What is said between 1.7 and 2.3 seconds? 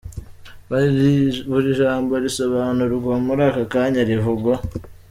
jambo